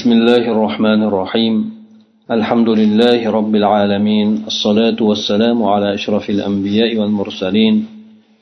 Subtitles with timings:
[0.00, 1.54] بسم الله الرحمن الرحيم
[2.36, 7.74] الحمد لله رب العالمين الصلاة والسلام على أشرف الأنبياء والمرسلين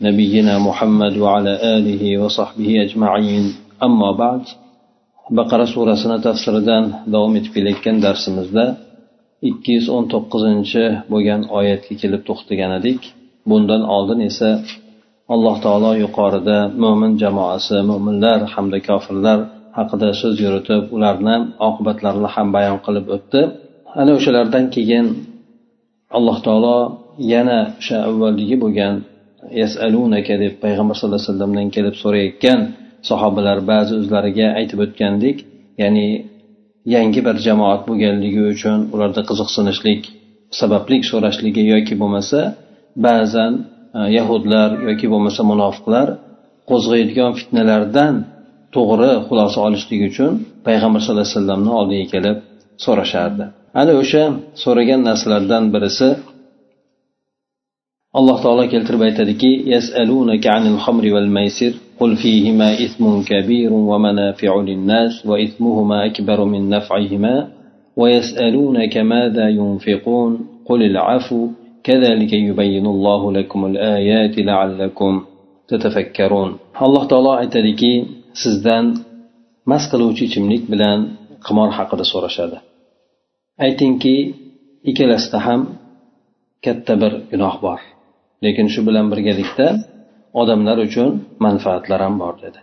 [0.01, 3.45] نبينا محمد وعلى آله وصحبه أجمعين
[3.83, 4.43] أما بعد
[5.31, 8.65] بقرة سورة سنة تفسيردان دوام etib darsimizda
[9.49, 13.01] ikki yuz o'n to'qqizinchi bo'lgan oyatga kelib to'xtagan edik
[13.51, 14.51] bundan oldin esa
[15.35, 19.39] alloh taolo yuqorida mo'min jamoasi mo'minlar hamda kofirlar
[19.78, 21.36] haqida so'z yuritib ularni
[21.68, 23.42] oqibatlarini ham bayon qilib o'tdi.
[24.02, 25.06] Ana o'shalardan keyin
[26.18, 26.78] alloh taolo
[27.34, 28.94] yana o'sha avvaldagi bo'lgan
[29.62, 32.60] yasalunaka deb payg'ambar sallallohu alayhi vasallamdan kelib so'rayotgan
[33.10, 35.38] sahobalar ba'zi o'zlariga aytib o'tgandik
[35.82, 36.08] ya'ni
[36.96, 40.02] yangi bir jamoat bo'lganligi uchun ularda qiziqsinishlik
[40.60, 42.40] sabablik so'rashligi yoki bo'lmasa
[43.08, 43.54] ba'zan
[43.98, 46.08] e, yahudlar yoki bo'lmasa munofiqlar
[46.70, 48.16] qo'zg'aydigan fitnalardan
[48.75, 50.33] to'g'ri xulosa olishlik uchun
[50.67, 52.37] payg'ambar sallallohu alayhi vasallamni oldiga kelib
[52.85, 53.45] so'rashardi
[53.81, 54.25] ana o'sha
[54.65, 56.09] so'ragan narsalardan birisi
[58.19, 59.51] alloh taolo keltirib aytadiki
[62.01, 67.49] قل فيهما إثم كبير ومنافع للناس وإثمهما أكبر من نفعهما
[67.97, 70.31] ويسألونك ماذا ينفقون
[70.69, 71.49] قل العفو
[71.85, 75.13] كذلك يبين الله لكم الآيات لعلكم
[75.69, 76.51] تتفكرون
[76.83, 77.93] الله تعالى aytadiki
[78.42, 78.86] sizdan
[79.72, 81.00] mast qiluvchi ichimlik bilan
[81.46, 82.58] qimor haqida so'rashadi.
[83.66, 84.16] Aytingki
[84.90, 85.62] ikkalasida ham
[86.66, 87.80] katta bir gunoh bor.
[88.44, 89.68] Lekin shu bilan birgalikda
[90.42, 91.10] odamlar uchun
[91.46, 92.60] manfaatlar ham bor dedi.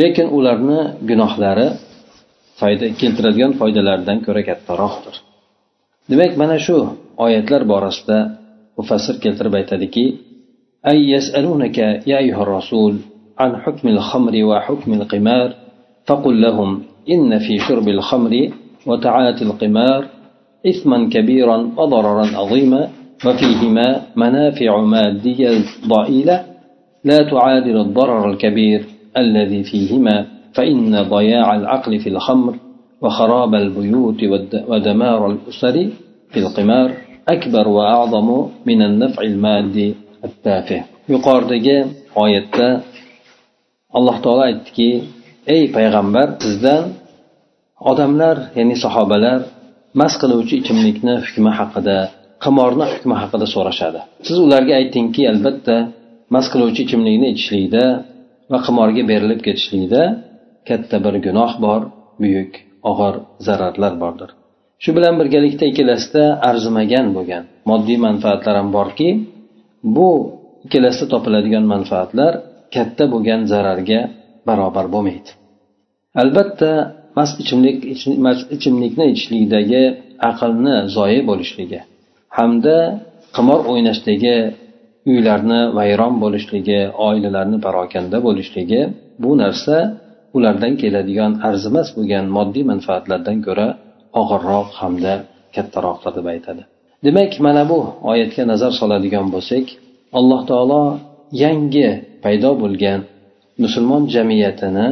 [0.00, 1.68] Lekin ularni gunohlari
[2.60, 5.14] foyda keltiradigan foydalaridan ko'ra kattaroqdir.
[6.10, 6.76] Demak mana shu
[7.24, 8.18] oyatlar borasida
[8.78, 10.04] mufassir keltirib aytadiki
[10.90, 12.18] ay yasalunaka ya
[12.54, 12.94] rasul
[13.38, 15.54] عن حكم الخمر وحكم القمار
[16.06, 18.50] فقل لهم إن في شرب الخمر
[18.86, 20.06] وتعاة القمار
[20.66, 22.88] إثما كبيرا وضررا عظيما
[23.26, 25.50] وفيهما منافع مادية
[25.86, 26.44] ضئيلة
[27.04, 28.84] لا تعادل الضرر الكبير
[29.16, 32.56] الذي فيهما فإن ضياع العقل في الخمر
[33.02, 34.24] وخراب البيوت
[34.68, 35.88] ودمار الأسر
[36.30, 36.92] في القمار
[37.28, 39.94] أكبر وأعظم من النفع المادي
[40.24, 40.84] التافه.
[41.08, 41.86] yuqoridagi
[42.22, 42.82] oyatda
[43.98, 44.88] alloh taolo aytdiki
[45.54, 46.84] ey payg'ambar sizdan
[47.90, 49.40] odamlar ya'ni sahobalar
[50.00, 51.98] mast qiluvchi ichimlikni hukmi haqida
[52.44, 54.00] qimorni hukmi haqida so'rashadi.
[54.26, 55.76] Siz ularga aytingki albatta
[56.34, 57.84] mast qiluvchi ichimlikni ichishlikda
[58.52, 60.02] va qimorga berilib ketishlikda
[60.68, 61.80] katta bir gunoh bor
[62.22, 62.52] buyuk
[62.90, 63.14] og'ir
[63.46, 64.30] zararlar bordir.
[64.82, 69.08] Shu bilan birgalikda ikkalasida arzimagan bo'lgan moddiy manfaatlar ham borki
[69.96, 70.08] bu
[70.66, 72.32] ikkalasida topiladigan manfaatlar
[72.74, 74.00] katta bo'lgan zararga
[74.48, 75.30] barobar bo'lmaydi.
[76.22, 76.70] Albatta
[77.18, 77.78] mast ichimlik
[78.56, 79.82] ichimlikni ichishlikdagi
[80.30, 81.80] aqlni zoyi bo'lishligi
[82.38, 82.76] hamda
[83.36, 84.36] qimor o'ynashdagi
[85.10, 88.80] uylarni vayron bo'lishligi oilalarni parokanda bo'lishligi
[89.22, 89.76] bu narsa
[90.36, 93.66] ulardan keladigan arzimas bo'lgan moddiy manfaatlardan ko'ra
[94.20, 95.12] og'irroq hamda
[95.54, 96.62] kattaroqdir deb aytadi.
[97.06, 97.78] Demak mana bu
[98.10, 99.66] oyatga nazar soladigan bo'lsak
[100.18, 100.82] alloh taolo
[101.44, 101.88] yangi
[102.26, 103.00] paydo bo'lgan
[103.64, 104.88] musulmon jamiyatini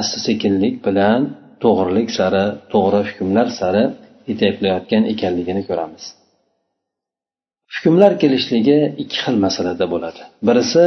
[0.00, 1.20] asta sekinlik bilan
[1.62, 3.84] to'g'rilik sari to'g'ri hukmlar sari
[4.30, 6.04] yetaklayotgan ekanligini ko'ramiz.
[7.74, 10.22] Hukmlar kelishligi ikki xil masalada bo'ladi.
[10.48, 10.84] Birisi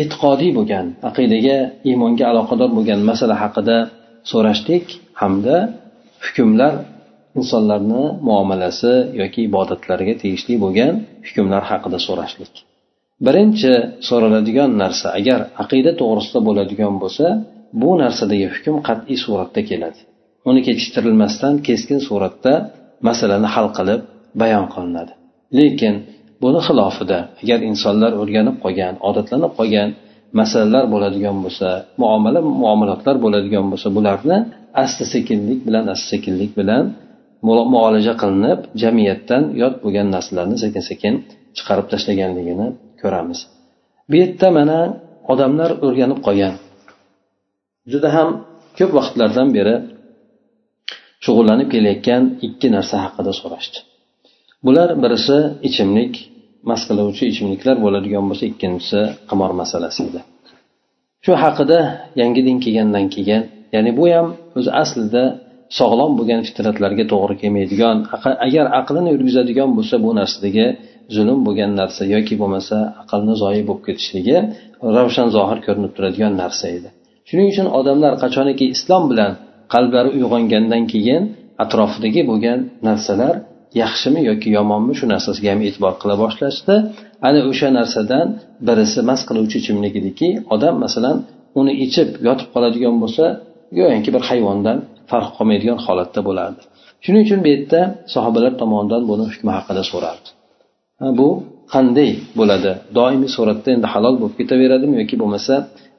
[0.00, 1.58] e'tiqodiy bo'lgan aqidaga
[1.88, 3.76] iymonga aloqador bo'lgan masala haqida
[4.30, 4.86] so'rashlik
[5.20, 5.56] hamda
[6.24, 6.74] hukmlar
[7.40, 10.94] insonlarni muomalasi yoki ibodatlariga tegishli bo'lgan
[11.26, 12.54] hukmlar haqida so'rashlik.
[13.26, 13.72] Birinchi
[14.08, 17.26] so'raladigan narsa agar aqida to'g'risida bo'ladigan bo'lsa
[17.80, 20.00] bu narsadagi hukm qat'iy suratda keladi.
[20.48, 22.52] Uni kechiktirilmasdan keskin suratda
[23.08, 24.00] masalani hal qilib
[24.40, 25.12] bayon qilinadi.
[25.58, 25.94] Lekin
[26.42, 29.88] buni xilofida agar insonlar o'rganib qolgan odatlanib qolgan
[30.40, 31.68] masalalar bo'ladigan bo'lsa
[32.02, 34.38] muomala muomalatlar bo'ladigan bo'lsa bularni
[34.82, 36.84] asta sekinlik bilan asta sekinlik bilan
[37.74, 41.14] muolaja qilinib jamiyatdan yod bo'lgan narsalarni sekin sekin
[41.56, 42.66] chiqarib tashlaganligini
[43.02, 43.38] ko'ramiz.
[44.10, 44.78] Bu yerda mana
[45.32, 46.54] odamlar o'rganib qolgan.
[47.92, 48.28] Juda ham
[48.78, 49.74] ko'p vaqtlardan beri
[51.24, 53.78] shug'ullanib kelayotgan ikki narsa haqida so'rashdi.
[54.66, 55.38] Bular birisi
[55.68, 56.14] ichimlik
[56.70, 59.00] mast qiluvchi ichimliklar bo'ladigan bo'lsa ikkinchisi
[59.30, 60.20] qimor masalasi edi.
[61.24, 61.78] Shu haqida
[62.20, 63.42] yangi din kelgandan keyin
[63.74, 64.26] ya'ni bu ham
[64.58, 65.24] o'zi aslida
[65.78, 67.96] sog'lom bo'lgan fitratlarga to'g'ri kelmaydigan
[68.46, 70.66] agar aqlini yurgizadigan bo'lsa bu narsadagi
[71.14, 74.36] zulm bo'lgan narsa yoki bo'lmasa aqlni zoyi bo'lib ketishligi
[74.96, 76.88] ravshan zohir ko'rinib turadigan narsa edi.
[77.28, 79.32] Shuning uchun odamlar qachoniki islom bilan
[79.74, 81.22] qalblari uyg'ongandan keyin
[81.64, 82.58] atrofidagi bo'lgan
[82.88, 83.34] narsalar
[83.82, 86.74] yaxshimi yoki yomonmi shu narsasiga ham e'tibor qila boshlashdi.
[87.28, 88.26] Ana o'sha narsadan
[88.68, 91.16] birisi mast qiluvchi ichimlik ediki odam masalan
[91.60, 93.24] uni ichib yotib qoladigan bo'lsa
[93.78, 94.78] go'yoki bir hayvondan
[95.10, 96.62] farq qolmaydigan holatda bo'lardi.
[97.04, 97.80] Shuning uchun bu yerda
[98.14, 100.28] sahobalar tomonidan buni hukmi haqida so'rardi.
[101.18, 101.28] Bu
[101.72, 102.72] qanday bo'ladi?
[102.98, 105.54] Doimiy suratda endi halol bo'lib ketaveradimi yoki bo'lmasa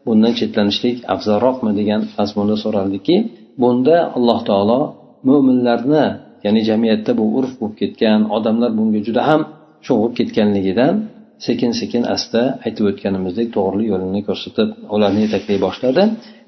[0.05, 3.15] bundan chetlanishlik afzalroqmi degan mazmunda so'raldiki
[3.61, 4.81] bunda alloh taolo
[5.27, 6.05] mo'minlarni
[6.45, 9.41] ya'ni jamiyatda bu urf bo'lib ketgan odamlar bunga juda ham
[9.87, 10.93] sho'ng'ib ketganligidan
[11.45, 16.03] sekin sekin asta aytib o'tganimizdek to'g'ri yo'lini ko'rsatib ularni yetaklay boshladi.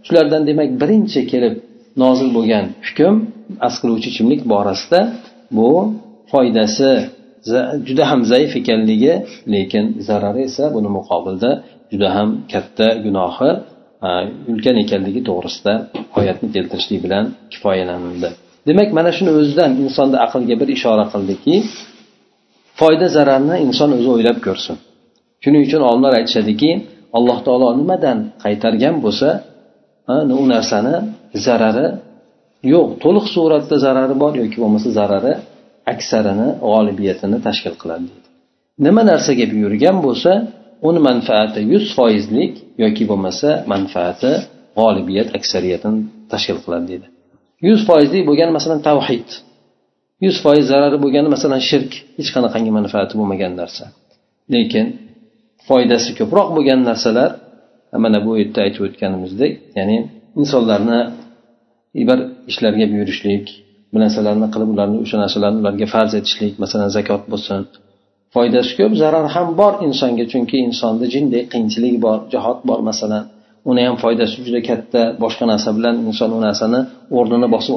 [0.06, 1.56] Shulardan demak birinchi kelib
[2.04, 3.16] nozil bo'lgan hukm
[3.68, 5.00] as qiluvchi ichimlik borasida
[5.58, 5.70] bu
[6.32, 6.92] foydasi
[7.88, 9.14] juda ham zaif ekanligi
[9.54, 11.50] lekin zarari esa buni muqobilda
[11.92, 13.52] juda ham katta gunohi
[14.52, 15.74] ulkan ekanligi to'g'risida
[16.20, 18.30] oyatni keltirishlik bilan kifoyalanildi.
[18.68, 21.56] Demak mana shuni o'zidan insonni aqliga bir ishora qildiki
[22.80, 24.76] foyda zararni inson o'zi o'ylab ko'rsin.
[25.44, 26.70] Shuning uchun olimlar aytishadiki
[27.18, 29.30] alloh taolo nimadan qaytargan bo'lsa
[30.42, 30.96] u narsani
[31.46, 31.88] zarari
[32.74, 35.34] yo'q to'liq suratda zarari bor yoki bo'lmasa zarari
[35.92, 38.28] aksarini g'olibiyatini tashkil qiladi deydi.
[38.86, 40.32] Nima narsaga buyurgan bo'lsa
[40.88, 42.54] uni manfaati yuz foizlik
[42.84, 44.32] yoki bo'lmasa manfaati
[44.80, 46.00] g'olibiyat aksariyatini
[46.32, 47.08] tashkil qiladi deydi.
[47.68, 49.30] Yuz foizlik bo'lgani masalan tavhid.
[50.26, 53.84] Yuz foiz zarari bo'lgani masalan shirk hech qanaqangi manfaati bo'lmagan narsa.
[54.54, 54.86] Lekin
[55.68, 57.32] foydasi ko'proq bo'lgan narsalar
[58.04, 59.98] mana bu yerda aytib o'tganimizdek ya'ni
[60.42, 61.00] insonlarni
[62.10, 62.20] bir
[62.52, 63.46] ishlarga buyurishlik
[63.94, 67.60] bu narsalarni qilib ularni o'sha narsalarni ularga farz etishlik masalan zakot bo'lsin.
[68.36, 73.24] Foydasi ko'p zarar ham bor insonga chunki insonda jinday qiyinchilik bor jihod bor masalan.
[73.70, 76.80] Uni ham foydasi juda katta boshqa narsa bilan inson u narsani
[77.18, 77.74] o'rnini bosib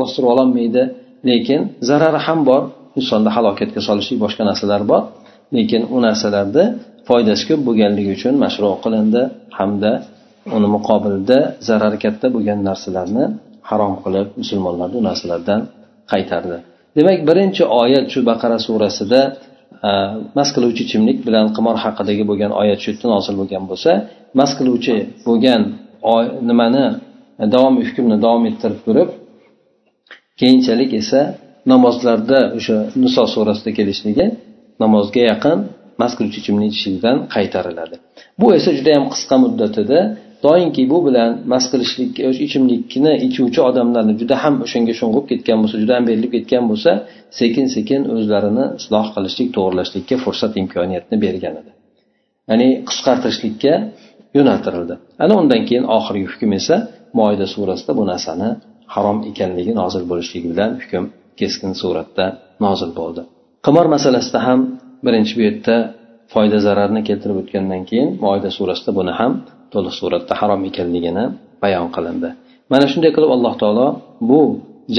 [0.00, 0.82] bostirib ololmaydi.
[1.28, 2.62] Lekin zarari ham bor
[3.00, 5.02] insonni halokatga solishlik boshqa narsalar bor.
[5.56, 6.64] Lekin u narsalarni
[7.08, 9.22] foydasi ko'p bo'lganligi uchun mashru qilindi
[9.58, 9.92] hamda
[10.56, 11.38] uni muqobilida
[11.68, 13.24] zarari katta bo'lgan narsalarni
[13.68, 15.60] harom qilib musulmonlarni u narsalardan
[16.12, 16.56] qaytardi.
[16.96, 19.20] Demak birinchi oyat shu baqara surasida
[19.88, 19.90] e,
[20.38, 23.90] mast qiluvchi ichimlik bilan qimor haqidagi bo'lgan oyat shu yerda nozil bo'lgan bo'lsa
[24.38, 24.94] mast qiluvchi
[25.28, 25.62] bo'lgan
[26.50, 26.84] nimani
[27.54, 29.08] davom hukmni davom ettirib turib
[30.40, 31.20] keyinchalik esa
[31.72, 34.26] namozlarda o'sha niso surasida kelishligi
[34.82, 35.58] namozga yaqin
[36.00, 37.96] mast qiluvchi ichimlik ichishlikdan qaytariladi.
[38.40, 39.98] Bu esa juda yam qisqa muddatida
[40.44, 45.94] doimki bu bilan mast qilishlikka ichimlikni ichuvchi odamlarni juda ham o'shanga sho'ng'ib ketgan bo'lsa juda
[45.98, 46.90] ham berilib ketgan bo'lsa
[47.40, 51.70] sekin sekin o'zlarini isloh qilishlik to'g'irlashlikka fursat imkoniyatni bergan edi.
[52.50, 53.74] Ya'ni qisqartirishlikka
[54.36, 54.94] yo'naltirildi.
[55.24, 56.76] Ana undan keyin oxirgi hukm esa
[57.18, 58.48] moida surasida bu narsani
[58.94, 61.04] harom ekanligi nozil bo'lishligi bilan hukm
[61.40, 62.26] keskin suratda
[62.64, 63.22] nozil bo'ldi.
[63.66, 64.60] Qimor masalasida ham
[65.06, 65.76] birinchi bu yerda
[66.32, 69.32] foyda zararni keltirib o'tgandan keyin moida surasida buni ham
[69.72, 71.24] to'liq suratda harom ekanligini
[71.62, 72.28] bayon qilindi.
[72.72, 73.86] Mana shunday qilib alloh taolo
[74.30, 74.40] bu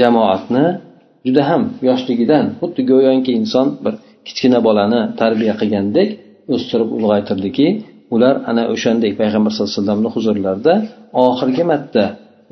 [0.00, 0.66] jamoatni
[1.26, 3.94] juda ham yoshligidan xuddi go'yoki inson bir
[4.26, 6.08] kichkina bolani tarbiya qilgandek
[6.54, 7.66] o'stirib ulg'aytirdiki
[8.14, 10.74] ular ana o'shandek payg'ambar sallallohu alayhi vasallamni huzurlarida
[11.26, 12.04] oxirgi marta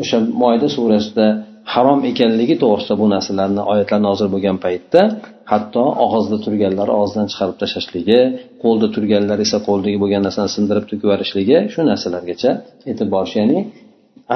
[0.03, 1.27] o'sha moyda surasida
[1.73, 5.01] harom ekanligi to'g'risida bu narsalarni oyatlar nozil bo'lgan paytda
[5.53, 8.21] hatto og'izda turganlar og'zidan chiqarib tashlashligi
[8.63, 12.51] qo'lda turganlar esa qo'ldagi bo'lgan narsani sindirib to'kib yuborishligi shu narsalargacha
[12.91, 13.59] yetib borish ya'ni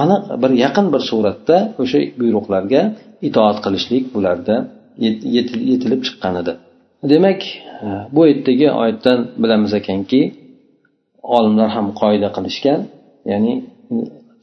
[0.03, 2.83] aniq bir yaqin bir suratda o'sha buyruqlarga
[3.29, 4.57] itoat qilishlik bularda
[5.75, 6.53] yetilib chiqqan edi
[7.13, 7.41] demak
[8.15, 10.21] bu yerdagi oyatdan bilamiz ekanki
[11.37, 12.81] olimlar ham qoida qilishgan
[13.33, 13.53] ya'ni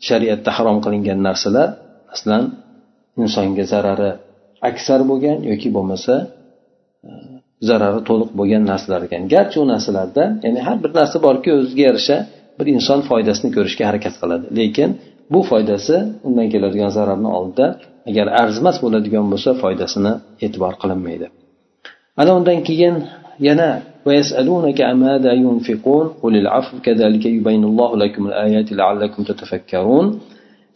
[0.07, 1.67] shariatda harom qilingan narsalar
[2.15, 2.43] aslan
[3.24, 4.12] insonga zarari
[4.69, 6.13] aksar bo'lgan yoki bo'lmasa
[7.07, 7.09] e,
[7.69, 12.17] zarari to'liq bo'lgan narsalar ekan garchi u narsalarda ya'ni har bir narsa borki o'ziga yarasha
[12.59, 14.45] bir inson foydasini ko'rishga harakat qiladi.
[14.59, 14.89] Lekin
[15.33, 15.95] bu foydasi
[16.27, 17.67] undan keladigan zararni oldida
[18.09, 20.13] agar arzimas bo'ladigan bo'lsa foydasini
[20.45, 21.27] e'tibor qilinmaydi.
[22.21, 22.95] Ana undan keyin
[23.47, 23.69] yana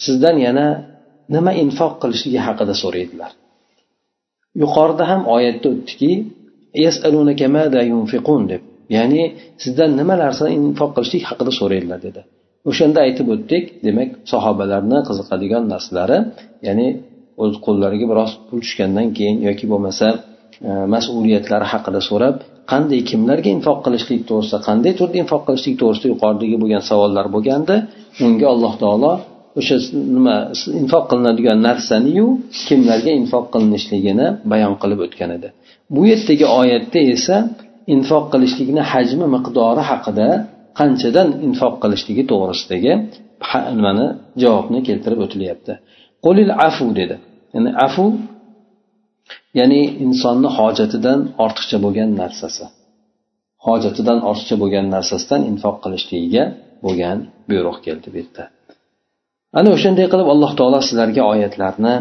[0.05, 0.67] sizdan yana
[1.35, 3.31] nima infoq qilishligi haqida so'raydilar.
[4.63, 6.11] Yuqorida ham oyatda o'tdiki
[8.51, 8.61] deb.
[8.95, 9.23] Ya'ni
[9.63, 12.21] sizdan nima narsani infoq qilishlik haqida so'raydilar dedi.
[12.69, 16.17] O'shanda aytib o'tdik demak sahobalarni qiziqadigan narsalari
[16.67, 16.88] ya'ni
[17.43, 20.07] o'z qo'llariga biroz pul tushgandan keyin yoki bo'lmasa
[20.67, 22.35] e, mas'uliyatlari haqida so'rab
[22.71, 27.75] qanday kimlarga infoq qilishlik to'g'risida qanday turda infoq qilishlik to'g'risida yuqoridagi bo'lgan savollar bo'lganda
[28.25, 29.13] unga alloh taolo
[29.60, 29.75] o'sha
[30.15, 30.36] nima
[30.81, 32.27] infoq qilinadigan narsaniyu
[32.67, 35.48] kimlarga infoq qilinishligini bayon qilib o'tgan edi.
[35.96, 37.36] Bu yerdagi oyatda esa
[37.96, 40.27] infoq qilishlikni hajmi miqdori haqida
[40.79, 42.93] qanchadan infoq qilishligi to'g'risidagi
[43.77, 44.08] nimani
[44.41, 45.74] javobni keltirib o'tilyapti.
[46.25, 47.15] Qo'lil afu dedi.
[47.55, 48.05] Ya'ni afu
[49.60, 52.65] ya'ni insonni hojatidan ortiqcha bo'lgan narsasi.
[53.67, 56.43] Hojatidan ortiqcha bo'lgan narsasidan infoq qilishligiga
[56.86, 57.17] bo'lgan
[57.50, 58.43] buyruq keldi bu yerda.
[59.60, 61.93] Ana o'shanday qilib alloh taolo sizlarga oyatlarni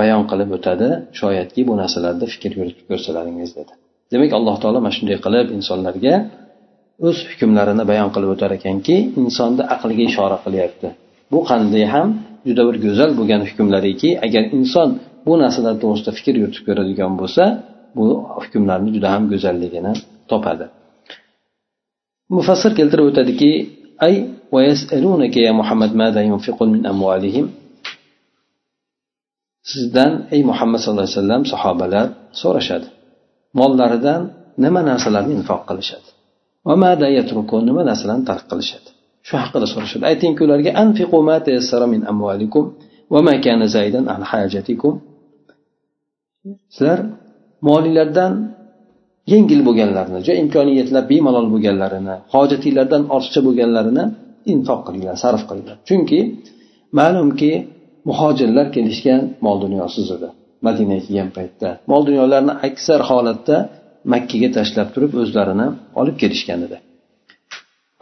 [0.00, 0.88] bayon qilib o'tadi.
[1.20, 3.72] Shoyatki bu narsalarda fikr yuritib ko'rsalaringiz dedi.
[4.12, 6.14] Demak alloh taolo mana shunday qilib insonlarga
[7.08, 10.88] o'z hukmlarini bayon qilib o'tar ekanki insonni aqliga ishora qilyapti.
[11.32, 12.08] Bu qanday ham
[12.48, 14.88] juda bir go'zal bo'lgan hukmlariki agar inson
[15.26, 17.44] bu narsalar to'g'risida fikr yuritib ko'radigan bo'lsa
[17.98, 18.06] bu
[18.42, 19.92] hukmlarni juda ham go'zalligini
[20.30, 20.64] topadi.
[22.36, 23.50] Mufassir keltirib o'tadiki
[24.06, 24.14] ay
[25.46, 25.90] ya muhammad
[26.74, 27.46] min amwalihim
[29.72, 32.06] sizdan ey muhammad sallallohu alayhi vasallam sahobalar
[32.42, 32.86] so'rashadi.
[33.60, 34.20] Mollaridan
[34.64, 36.08] nima narsalarni infoq qilishadi?
[36.68, 38.88] Va mada yatruku nima narsalarni tark qilishadi?
[39.26, 40.02] Shu haqida so'rashadi.
[40.10, 42.64] Aytingki ularga anfiqu ma tayassara min amwalikum
[43.12, 44.94] va ma kana zaydan an hajatikum.
[46.74, 46.98] Sizlar
[47.68, 48.32] molinglardan
[49.32, 54.04] yengil bo'lganlarini jo imkoniyatlar bemalol bo'lganlarini hojatinglardan ortiqcha bo'lganlarini
[54.54, 55.76] infoq qilinglar sarf qilinglar.
[55.88, 56.20] Chunki
[56.98, 57.52] ma'lumki
[58.08, 60.28] muhojirlar kelishgan mol dunyosiz edi.
[60.66, 63.56] Madinaga kelgan paytda mol dunyolarni aksar holatda
[64.12, 65.66] makkaga tashlab turib o'zlarini
[66.00, 66.76] olib kelishgan edi.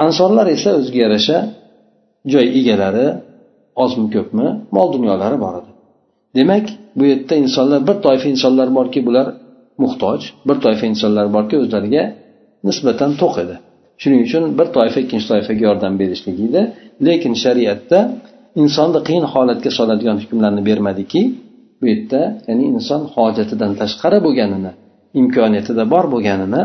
[0.05, 1.39] Ansorlar esa o'ziga yarasha
[2.33, 3.07] joy egalari
[3.85, 5.71] ozmi ko'pmi mol dunyolari bor edi.
[6.39, 6.67] Demak
[6.99, 9.27] bu yerda insonlar bir toifa insonlar borki bular
[9.83, 12.05] muhtoj bir toifa insonlar borki o'zlariga
[12.69, 13.57] nisbatan to'q edi.
[14.03, 16.61] Shuning uchun bir toifa ikkinchi toifaga yordam berishlik edi
[17.07, 17.99] lekin shariatda
[18.63, 21.21] insonni qiyin holatga soladigan hukmlarni bermadiki
[21.81, 24.73] bu yerda ya'ni inson hojatidan tashqari bo'lganini
[25.21, 26.63] imkoniyatida bor bo'lganini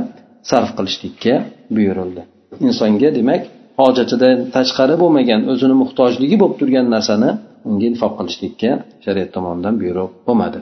[0.49, 1.33] sarf qilishlikka
[1.75, 2.21] buyurildi.
[2.67, 3.41] Insonga demak
[3.81, 7.29] hojatidan tashqari bo'lmagan o'zini muhtojligi bo'lib turgan narsani
[7.69, 8.71] unga infoq qilishlikka
[9.05, 10.59] shariat tomonidan buyruq bo'lmadi.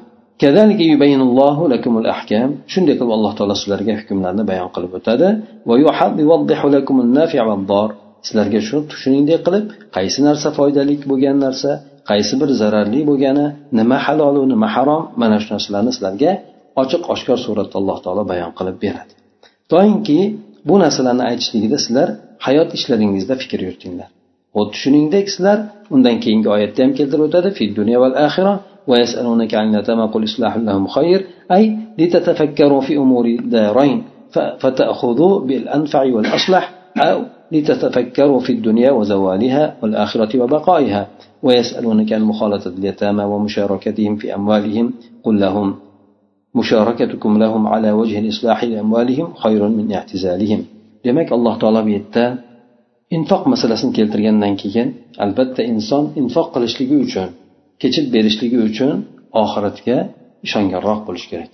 [2.74, 5.28] Shunday qilib alloh taolo sizlarga hukmlarni bayon qilib o'tadi.
[8.28, 9.66] Sizlarga shu shuningdek qilib
[9.98, 11.70] qaysi narsa foydali bo'lgan narsa
[12.10, 13.46] qaysi bir zararli bo'lgani
[13.80, 16.32] nima halolu nima harom mana shu narsalarni sizlarga
[16.82, 19.14] ochiq oshkor suratda alloh taolo bayon qilib beradi.
[19.72, 20.20] Doimki
[20.70, 22.10] bu narsalarni aytishligida sizlar
[22.46, 24.10] hayot ishlaringizda fikr yuritinglar.
[24.56, 25.58] Xuddi shuningdek sizlar
[25.96, 27.50] undan keyingi oyatda ham keltirib o'tadi
[28.88, 34.04] ويسألونك عن الأتم قل إصلاح لهم خير أي لتتفكروا في أمور الدارين
[34.60, 37.22] فتأخذوا بالأنفع والأصلح أو
[37.52, 41.08] لتتفكروا في الدنيا وزوالها والآخرة وبقائها.
[41.44, 45.76] ويسألونك عن مخالطة اليتامى ومشاركتهم في أموالهم قل لهم
[46.56, 50.66] مشاركتكم لهم على وجه الإصلاح لأموالهم خير من اعتزالهم.
[51.06, 51.90] لماك الله تعالى bu
[53.14, 57.30] إنفق infoq masalasini keltirgandan keyin albatta inson infoq qilishligi uchun
[57.82, 58.92] kechib berishligi uchun
[59.44, 59.98] oxiratga
[60.48, 61.54] ishonganroq bo'lish kerak.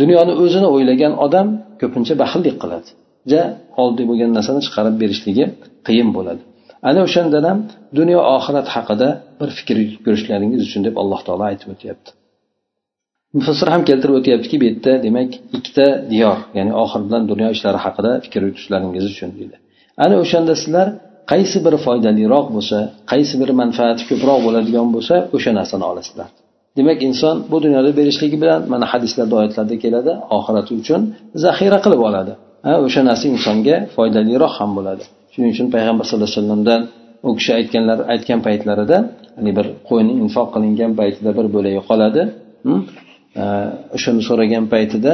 [0.00, 1.46] Dunyoni o'zini o'ylagan odam
[1.80, 2.88] ko'pincha baxillik qiladi.
[3.32, 3.42] Ja
[3.82, 5.44] oldi bo'lgan narsani chiqarib berishligi
[5.86, 6.42] qiyin bo'ladi.
[6.88, 7.58] Ana o'shandan ham
[7.98, 9.08] dunyo oxirat haqida
[9.40, 12.10] bir fikr ko'rishlaringiz uchun deb alloh taolo aytib o'tyapti.
[13.38, 18.12] Mufassir ham keltirib o'tyaptiki bu yerda demak ikkita diyor ya'ni oxir bilan dunyo ishlari haqida
[18.24, 19.56] fikr yuritishlaringiz uchun deydi.
[20.04, 20.88] Ana o'shanda sizlar
[21.30, 22.78] qaysi biri foydaliroq bo'lsa
[23.12, 26.28] qaysi biri manfaati ko'proq bo'ladigan bo'lsa o'sha narsani olasizlar.
[26.78, 31.00] Demak inson bu dunyoda berishligi bilan mana hadislarda oyatlarda keladi oxirati uchun
[31.44, 32.32] zaxira qilib oladi.
[32.66, 35.04] Ha o'sha narsa insonga foydaliroq ham bo'ladi.
[35.32, 36.80] Shuning uchun payg'ambar sallallohu alayhi vasallamdan
[37.28, 38.96] u kishi aytganlar aytgan paytlarida
[39.36, 42.22] ya'ni bir qo'yni infoq qilingan paytida bir bo'lagi qoladi.
[42.66, 42.80] Hm?
[43.96, 45.12] O'shani so'ragan paytida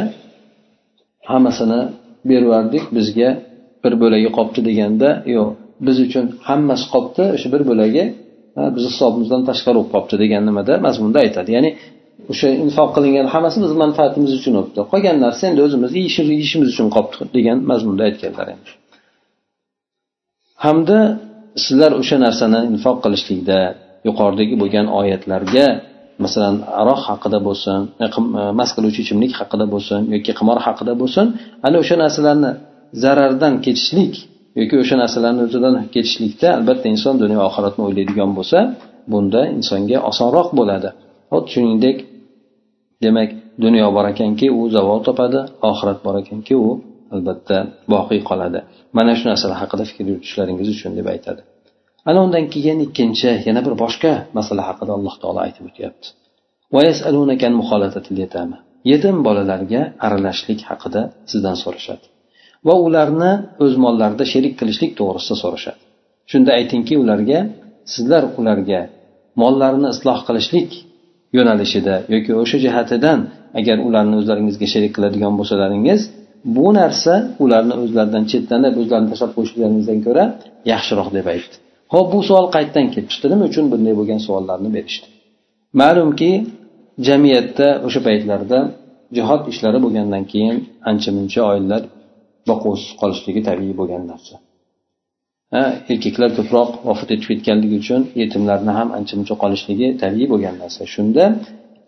[1.31, 1.81] hammasini
[2.31, 3.31] berib bizga
[3.85, 5.49] bir bo'lagi qolibdi deganda yo'q.
[5.87, 8.05] Biz uchun hammasi qolibdi o'sha bir bo'lagi
[8.75, 11.51] bizni hisobimizdan tashqari bo'lib qolibdi degan nimada mazmunda aytadi.
[11.57, 11.71] Ya'ni
[12.33, 15.99] o'sha infoq qilingan hammasi bizni manfaatimiz uchun bo'libdi qolgan narsa endi o'zimizni
[16.33, 18.47] yeyishimiz uchun qolibdi degan mazmunda aytganlar
[20.65, 20.99] hamda
[21.65, 23.59] sizlar o'sha narsani infoq qilishlikda
[24.09, 25.67] yuqoridagi bo'lgan oyatlarga
[26.25, 28.07] masalan aroq haqida bo'lsin e,
[28.41, 31.27] e, mast qiluvchi ichimlik haqida bo'lsin yoki qimor haqida bo'lsin
[31.67, 32.51] ana o'sha narsalarni
[33.03, 34.15] zarardan kechishlik
[34.61, 38.59] yoki o'sha narsalarni o'zidan ketishlikda albatta inson dunyo oxiratni o'ylaydigan bo'lsa
[39.12, 40.88] bunda insonga osonroq bo'ladi.
[41.32, 41.97] Xuddi shuningdek
[43.04, 43.30] demak
[43.64, 45.40] dunyo bor ekanki u zavol topadi
[45.71, 46.68] oxirat bor ekanki u
[47.14, 47.56] albatta
[47.92, 48.61] boqiy qoladi.
[48.97, 51.42] Mana shu narsalar haqida fikr yuritishlaringiz uchun deb aytadi.
[52.09, 56.06] Ana undan keyin ikkinchi yana bir boshqa masala haqida alloh taolo aytib o'tyapti.
[58.92, 62.04] Yetim bolalarga aralashishlik haqida sizdan so'rashadi.
[62.66, 63.33] Va ularni
[63.64, 65.81] o'z mollarida sherik qilishlik to'g'risida so'rashadi.
[66.31, 67.38] Shunda aytingki ularga
[67.92, 68.81] sizlar ularga
[69.42, 70.71] mollarini isloh qilishlik
[71.37, 73.19] yo'nalishida yoki o'sha jihatidan
[73.61, 76.00] agar ularni o'zlaringizga sherik qiladigan bo'lsalaringiz
[76.57, 77.14] bu narsa
[77.45, 80.25] ularni o'zlaridan chetlanib o'zlarini tashlab qo'yishlaringizdan ko'ra
[80.73, 81.54] yaxshiroq deb aytdi.
[81.95, 85.07] Ho'p bu savol qayerdan kelib chiqdi nima uchun bunday bo'lgan savollarni berishdi?
[85.81, 86.33] Ma'lumki
[87.09, 88.59] jamiyatda o'sha paytlarda
[89.16, 90.57] jihod ishlari bo'lgandan keyin
[90.90, 91.83] ancha muncha oilalar
[92.49, 94.35] boquvsiz qolishligi tabiiy bo'lgan narsa.
[95.93, 100.81] Erkaklar ko'proq vafot etib ketganligi uchun yetimlarni ham ancha muncha qolishligi tabiiy bo'lgan narsa.
[100.95, 101.25] Shunda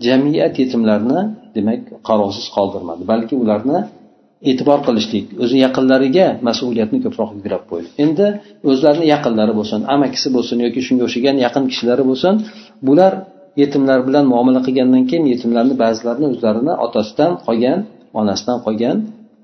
[0.06, 1.20] jamiyat yetimlarni
[1.56, 3.78] demak qarovsiz qoldirmadi balki ularni
[4.50, 7.88] e'tibor qilishlik o'zi yaqinlariga mas'uliyatni ko'proq yuklab qo'ydi.
[8.04, 8.26] Endi
[8.70, 12.34] o'zlarini yaqinlari bo'lsin amakisi bo'lsin yoki shunga o'xshagan yaqin kishilari bo'lsin
[12.88, 13.12] bular
[13.62, 17.78] yetimlar bilan muomala qilgandan keyin yetimlarni ba'zilarini o'zlarini otasidan qolgan
[18.20, 18.96] onasidan qolgan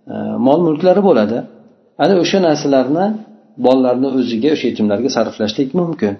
[0.08, 0.12] Э,
[0.46, 1.38] mol mulklari bo'ladi.
[2.02, 3.06] Ana o'sha narsalarni
[3.66, 6.14] bolalarni o'ziga o'sha yetimlarga sarflashlik mumkin.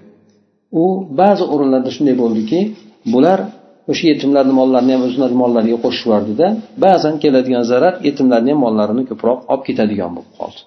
[0.81, 0.83] U
[1.21, 2.59] ba'zi o'rinlarda shunday bo'ldiki
[3.13, 3.39] bular
[3.91, 6.47] o'sha yetimlarni mollarini ham o'zlarini mollariga qo'shib yubordida
[6.85, 10.61] ba'zan keladigan zarar yetimlarni ham mollarini ko'proq olib ketadigan bo'lib qoldi.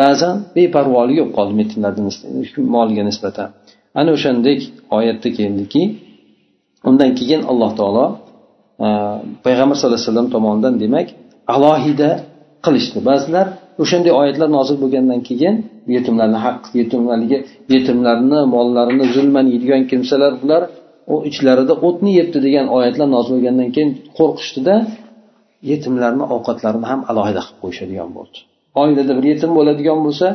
[0.00, 2.02] Ba'zan beparvolik bo'lib qoldi yetimlarni
[2.76, 3.48] moliga nisbatan.
[4.00, 4.60] Ana o'shandek
[4.98, 5.82] oyatda keldiki
[6.88, 8.06] undan keyin alloh taolo
[8.86, 8.88] e,
[9.44, 11.06] payg'ambar sallallohu alayhi vasallam tomonidan demak
[11.54, 12.10] alohida
[12.64, 12.98] qilishdi.
[13.08, 13.46] Ba'zilar
[13.82, 15.54] o'shanday oyatlar nozil bo'lgandan keyin
[15.96, 17.38] yetimlarni haq yetimlarga
[17.74, 20.62] yetimlarni mollarini zulman yeydigan kimsalar bular
[21.12, 24.74] u ichlarida o'tni yebdi degan oyatlar nozil bo'lgandan keyin qo'rqishdida
[25.70, 28.38] yetimlarni ovqatlarini ham alohida qilib qo'yishadigan bo'ldi.
[28.82, 30.26] Oilada bir yetim bo'ladigan bo'lsa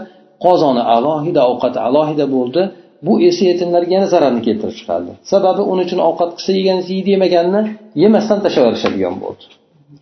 [0.46, 2.62] qozoni alohida ovqati alohida bo'ldi.
[3.08, 5.12] Bu esa yetimlarga yana zararni keltirib chiqardi.
[5.32, 7.62] Sababi uning uchun ovqat qilsa yegan yeydi yemaganini
[8.04, 9.44] yemasdan tashlab yuborishadigan bo'ldi.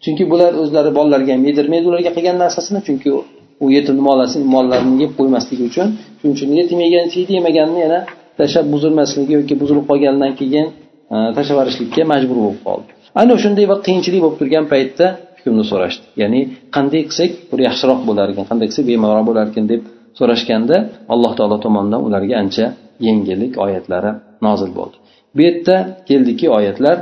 [0.04, 3.10] Chunki bular o'zlari bolalarga ham yedirmaydi ularga qilgan narsasini chunki
[3.64, 4.02] u yetimni
[4.56, 5.88] mollarini yeb qo'ymasligi uchun.
[6.20, 8.00] Shuning uchun yetim yegan yeydi yemaganini yana
[8.40, 10.66] tashlab buzilmasligi yoki buzilib qolgandan keyin
[11.14, 12.90] e, tashlab yuborishlikka majbur bo'lib qoldi.
[13.22, 15.06] Ana o'shanday bir qiyinchilik bo'lib turgan paytda
[15.38, 16.06] hukmni so'rashdi.
[16.22, 16.42] Ya'ni
[16.76, 19.82] qanday qilsak bir yaxshiroq bo'lar ekan qanday qilsak bemalol bo'lar ekan deb
[20.20, 20.78] so'rashganda
[21.14, 22.66] alloh taolo tomonidan ularga ancha
[23.08, 24.12] yengillik oyatlari
[24.46, 24.96] nozil bo'ldi.
[25.36, 25.76] Bu yerda
[26.10, 26.98] keldiki oyatlar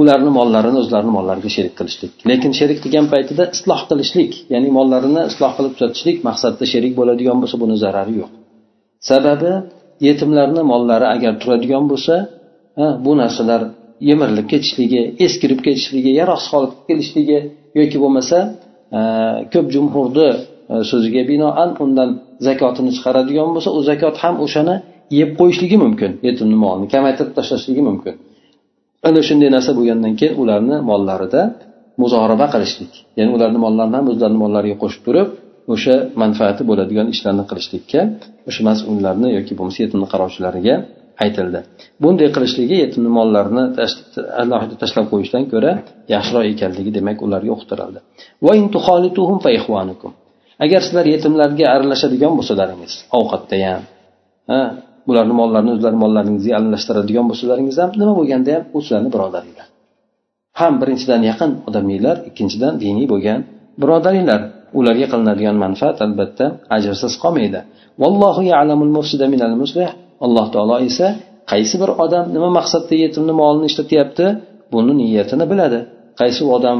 [0.00, 2.12] ularni mollarini o'zlarini mollariga sherik qilishlik.
[2.30, 7.56] Lekin sherik degan paytida isloh qilishlik ya'ni mollarini isloh qilib tuzatishlik maqsadida sherik bo'ladigan bo'lsa
[7.62, 8.30] buni zarari yo'q.
[9.10, 9.52] Sababi
[10.08, 12.14] yetimlarni mollari agar turadigan bo'lsa
[13.04, 13.62] bu narsalar
[14.08, 17.38] yemirilib ketishligi eskirib ketishligi yaroqsiz holatga kelishligi
[17.78, 18.38] yoki bo'lmasa
[19.52, 20.28] ko'p jumhurni
[20.90, 22.10] so'ziga binoan undan
[22.46, 24.74] zakotini chiqaradigan bo'lsa u zakot ham o'shani
[25.18, 28.14] yeb qo'yishligi mumkin yetimni molini kamaytirib tashlashligi mumkin.
[29.06, 31.42] Ana shunday narsa bo'lgandan keyin ularni mollarida
[32.02, 32.92] muzoraba qilishlik.
[33.18, 35.28] Ya'ni ularni mollarini ham o'zlarini mollariga qo'shib turib
[35.74, 38.00] o'sha manfaati bo'ladigan ishlarni qilishlikka
[38.48, 40.74] o'sha mas'ullarni yoki bo'lmasa yetimni qarovchilariga
[41.24, 41.60] aytildi.
[42.02, 43.64] Bunday qilishligi yetimni mollarini
[44.42, 45.72] alohida tashlab qo'yishdan ko'ra
[46.14, 47.98] yaxshiroq ekanligi demak ularga uqtirildi.
[50.64, 53.82] Agar sizlar yetimlarga aralashadigan bo'lsalaringiz ovqatda ham
[55.08, 59.66] bularni mollarini o'zlarini mollaringizga aralashtiradigan bo'lsalaringiz ham nima bo'lganda ham u sizlarni birodaringlar.
[60.60, 63.40] Ham birinchidan yaqin odaminglar ikkinchidan diniy bo'lgan
[63.82, 64.40] birodaringlar.
[64.78, 66.44] Ularga qilinadigan manfaat albatta
[66.76, 67.60] ajrsiz qolmaydi.
[68.02, 69.88] Vallohu ya'lamul mufsida minal muslih.
[70.26, 71.06] Alloh taolo esa
[71.52, 74.26] qaysi bir odam nima maqsadda yetimni molini ishlatyapti
[74.72, 75.78] buni niyatini biladi.
[76.20, 76.78] Qaysi odam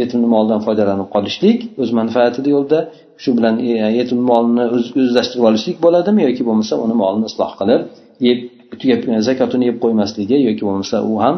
[0.00, 2.78] yetimni molidan foydalanib qolishlik o'z manfaatini yo'lida
[3.22, 7.80] shu bilan e, yetim molini o'zlashtirib olishlik bo'ladimi yoki bo'lmasa uni molini isloh qilib
[8.26, 8.38] yeb
[9.28, 11.36] zakotini yeb qo'ymasligi yoki bo'lmasa u ham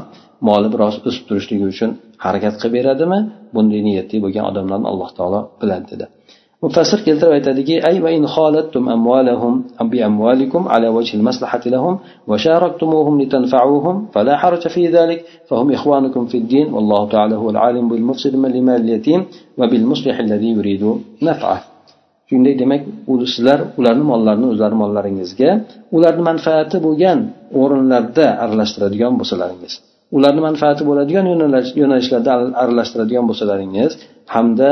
[0.48, 1.90] moli biroz o'sib turishligi uchun
[2.24, 3.18] harakat qilib beradimi?
[3.54, 6.06] Bunday niyatli bo'lgan odamlarni alloh taolo biladi dedi.
[6.64, 9.54] Mufassir keltirib aytadiki ay va in xolattum amvalahum
[9.92, 11.94] bi amwalikum ala wajhi maslahati lahum
[12.30, 17.84] wa sharaktumuhum litanfa'uhum fala haraja fi dhalik fahum ikhwanukum fi din wallahu ta'ala huwa alim
[17.90, 18.34] bil mufsid
[18.78, 19.20] al yatim
[19.58, 20.90] wa bil muslih alladhi yuridu
[21.28, 21.58] naf'ah
[22.30, 22.82] shunday demak
[23.34, 25.50] sizlar ularni mollarini o'zlari mollaringizga
[25.96, 27.18] ularni manfaati bo'lgan
[27.60, 29.72] o'rinlarda aralashtiradigan bo'lsalaringiz
[30.16, 31.24] ularni manfaati bo'ladigan
[31.82, 32.30] yo'nalishlarda
[32.62, 33.92] aralashtiradigan bo'lsalaringiz
[34.34, 34.70] hamda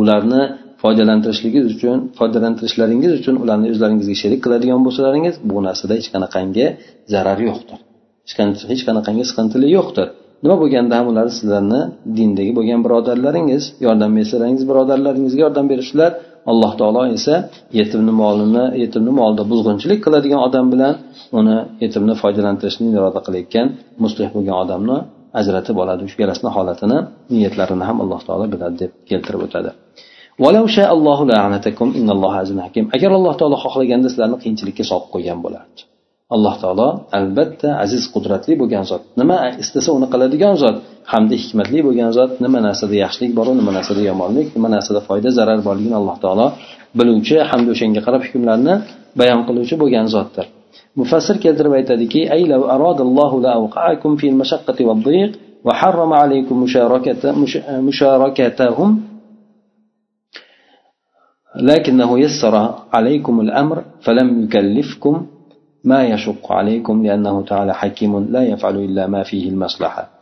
[0.00, 0.42] ularni
[0.82, 6.66] foydalantirishligingiz uchun foydalantirishlaringiz uchun ularni o'zlaringizga sherik qiladigan bo'lsalaringiz bu narsada hech qanaqangi
[7.12, 7.78] zarar yo'qdir.
[8.72, 10.08] Hech qanaqangi siqintili yo'qdir.
[10.44, 11.80] Nima bo'lganda ham ular sizlarni
[12.16, 16.10] dindagi bo'lgan birodarlaringiz yordam bersalaringiz birodarlaringizga yordam berishlar
[16.50, 17.34] alloh taolo esa
[17.78, 20.94] yetimni molini yetimni molida buzg'unchilik qiladigan odam bilan
[21.38, 23.66] uni yetimni foydalantirishni iroda qilayotgan
[24.04, 24.98] muslih bo'lgan odamni
[25.40, 26.98] ajratib oladi shu ikkalasini holatini
[27.34, 29.70] niyatlarini ham alloh taolo biladi deb keltirib o'tadi.
[32.96, 35.80] Agar alloh taolo xohlaganda sizlarni qiyinchilikka solib qo'ygan bo'lardi.
[36.34, 40.76] Alloh taolo albatta aziz qudratli bo'lgan zot nima istasa uni qiladigan zot
[41.12, 45.58] hamda hikmatli bo'lgan zot nima narsada yaxshilik boru nima narsada yomonlik nima narsada foyda zarar
[45.68, 46.46] borligini alloh taolo
[46.98, 48.74] biluvchi hamda o'shanga qarab hukmlarni
[49.20, 50.46] bayon qiluvchi bo'lgan zotdir
[51.00, 52.20] mufassir keltirib aytadiki
[55.64, 57.22] وحرم عليكم مشاركة
[57.80, 58.88] مشاركتهم
[61.56, 65.26] لكنه يسر عليكم الأمر فلم يكلفكم
[65.84, 70.21] ما يشق عليكم لأنه تعالى حكيم لا يفعل إلا ما فيه المصلحة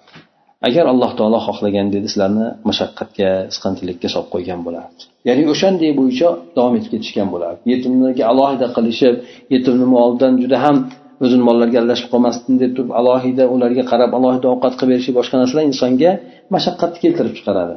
[0.69, 5.03] agar alloh taolo xohlagan dedi sizlarni mashaqqatga siqintilikka solib qo'ygan bo'lardi.
[5.29, 7.61] Ya'ni o'shanday bo'yicha davom etib ketishgan bo'lardi.
[7.73, 9.15] Yetimlarga alohida qilishib
[9.55, 10.77] yetimni molidan juda ham
[11.25, 15.65] o'zini mollariga aralashib qolmasin deb turib alohida ularga qarab alohida ovqat qilib berishi boshqa narsalar
[15.71, 16.11] insonga
[16.55, 17.75] mashaqqatni keltirib chiqaradi.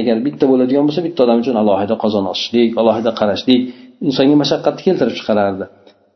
[0.00, 3.60] Agar bitta bo'ladigan bo'lsa bitta odam uchun alohida qozon ochishlik alohida qarashlik
[4.08, 5.64] insonga mashaqqatni keltirib chiqarardi.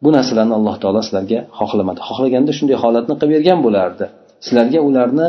[0.04, 2.00] Bu narsalarni alloh taolo sizlarga xohlamadi.
[2.08, 4.04] Xohlaganda shunday holatni qilib bergan bo'lardi.
[4.46, 5.26] Sizlarga ularni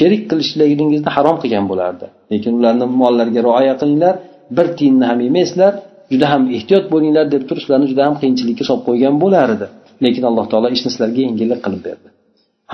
[0.00, 2.06] sherik qilishligingizni harom qilgan bo'lardi.
[2.32, 4.14] Lekin ularni mollariga rioya qilinglar
[4.56, 5.72] bir tiyinni ham yemaysizlar
[6.12, 9.66] juda ham ehtiyot bo'linglar deb turib sizlarni juda ham qiyinchilikka solib qo'ygan bo'lar edi
[10.04, 12.08] lekin alloh taolo ishni sizlarga yengillik qilib berdi.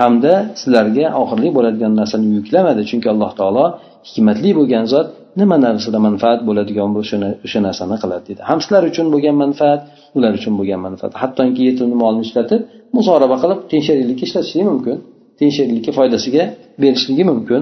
[0.01, 2.81] Hamda sizlarga oxirgi bo'ladigan narsani yuklamadi.
[2.89, 3.65] Chunki alloh taolo
[4.09, 5.07] hikmatli bo'lgan zot
[5.39, 9.81] nima narsada manfaat bo'ladigan bo'lsa o'sha narsani qiladi deydi ham sizlar uchun bo'lgan manfaat
[10.17, 11.11] ular uchun bo'lgan manfaat.
[11.21, 12.61] Hattoki yetimni molini ishlatib
[12.97, 14.97] muzoraba qilib tengsheriklikka ishlatishlik mumkin.
[15.39, 16.43] Tengsheriklikka foydasiga
[16.81, 17.61] berishligi mumkin.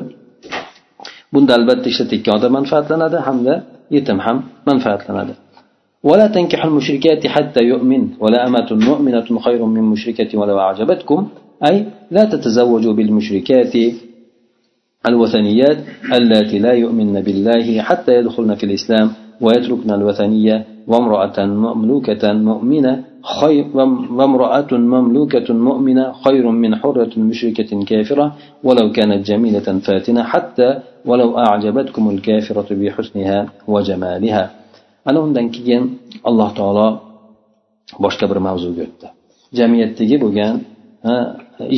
[1.34, 3.54] Bunda albatta ishlatayotgan odam manfaatlanadi hamda
[3.96, 4.38] yetim ham
[4.70, 5.36] manfaatlanadi.
[6.10, 11.20] ولا تنكح المشركات حتى يؤمن ولا أمة مؤمنة خير من مشركة ولو أعجبتكم.
[11.68, 11.76] أي
[12.12, 13.76] لا تتزوجوا بالمشركات
[15.10, 15.78] الوثنيات
[16.18, 19.08] اللاتي لا يؤمن بالله حتى يدخلن في الإسلام
[19.42, 23.04] ويتركن الوثنية وامرأة مملوكة مؤمنة
[23.39, 23.65] خير
[24.19, 28.27] وامرأة مملوكة مؤمنة خير من حرة مشركة كافرة
[28.67, 30.69] ولو كانت جميلة فاتنة حتى
[31.09, 33.39] ولو أعجبتكم الكافرة بحسنها
[33.73, 34.45] وجمالها
[35.09, 35.83] ana undan keyin
[36.29, 36.87] alloh taolo
[38.05, 39.07] boshqa bir mavzuga o'tdi
[39.59, 40.55] jamiyatdagi bo'lgan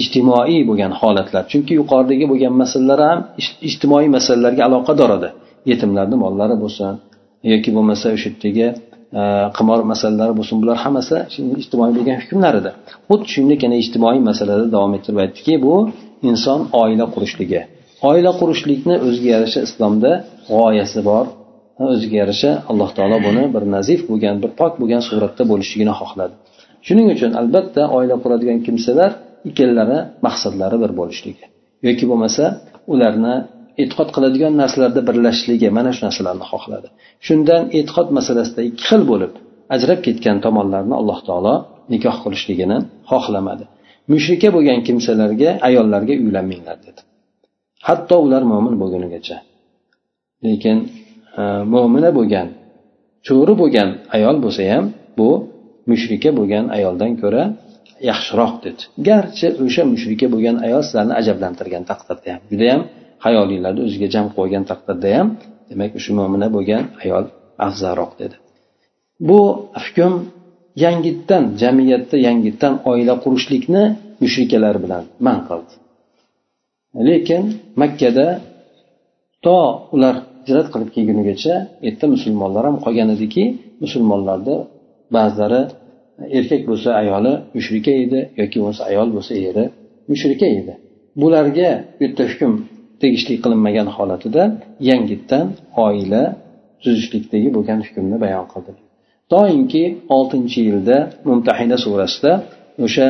[0.00, 3.20] ijtimoiy bo'lgan holatlar chunki yuqoridagi bo'lgan masalalar ham
[3.68, 5.28] ijtimoiy masalalarga aloqador edi
[5.70, 6.92] yetimlarni mollari bo'lsin
[7.52, 8.66] yoki bo'lmasa o'sha yerdagi
[9.15, 9.23] Э,
[9.57, 11.15] qimor masalalari bo'lsin bular hammasi
[11.61, 12.71] ijtimoiy bo'lgan hukmlar edi
[13.09, 15.75] xuddi shunday yana ijtimoiy masalada davom ettirib aytdiki bu
[16.29, 17.61] inson oila qurishligi.
[18.09, 20.11] Oila qurishlikni o'ziga yarasha islomda
[20.49, 21.25] g'oyasi bor.
[21.93, 26.33] O'ziga yarasha alloh taolo buni bir nazif bo'lgan bir pok bo'lgan suratda bo'lishligini xohladi.
[26.87, 29.11] Shuning uchun albatta oila quradigan kimsalar
[29.49, 31.43] ikkalalari maqsadlari bir bo'lishligi.
[31.87, 32.43] Yoki bo'lmasa
[32.93, 33.35] ularni
[33.81, 36.87] e'tiqod qiladigan narsalarda birlashishligi mana shu narsalarni xohladi
[37.27, 39.33] shundan e'tiqod masalasida ikki xil bo'lib
[39.75, 41.55] ajrab ketgan tomonlarni alloh taolo
[41.93, 42.77] nikoh qilishligini
[43.11, 43.65] xohlamadi.
[44.11, 47.01] Mushrika bo'lgan kimsalarga ayollarga uylanmanglar dedi.
[47.87, 49.37] Hatto ular mo'min bo'lgunigacha.
[50.45, 50.77] Lekin
[51.39, 52.47] e, mo'mina bo'lgan
[53.27, 54.85] cho'ri bo'lgan ayol bo'lsa ham
[55.19, 55.29] bu
[55.91, 57.43] mushrika bo'lgan ayoldan ko'ra
[58.09, 58.81] yaxshiroq dedi.
[59.07, 62.81] Garchi o'sha mushrika bo'lgan ayol sizlarni ajablantirgan taqdirda ham judayam
[63.25, 65.27] hayolinglarni o'ziga jam qo'ygan taqdirda ham
[65.69, 67.25] demak shu mo'mina bo'lgan ayol
[67.67, 68.35] afzalroq dedi.
[69.27, 69.39] Bu
[69.83, 70.13] hukm
[70.83, 73.83] yangitdan jamiyatda yangitdan oila qurishlikni
[74.23, 75.73] mushrikalar bilan man qildi.
[77.07, 77.43] Lekin
[77.81, 78.27] makkada
[79.45, 79.57] to
[79.95, 81.53] ular hijrat qilib kelgunigacha
[81.87, 83.43] erta musulmonlar ham qolgan ediki
[83.83, 84.55] musulmonlarni
[85.15, 85.61] ba'zilari
[86.37, 89.65] erkak bo'lsa ayoli mushrika edi yoki bo'lmasa ayol bo'lsa eri
[90.11, 90.73] mushrika edi.
[91.21, 92.51] Bularga bu yerda hukm
[93.01, 94.43] tegishli qilinmagan holatida
[94.89, 95.45] yangitdan
[95.85, 96.23] oila
[96.83, 98.71] tuzishlikdagi bo'lgan hukmni bayon qildi.
[99.33, 99.83] Doimki
[100.17, 100.97] oltinchi yilda
[101.29, 102.31] mumtahina surasida
[102.85, 103.07] o'sha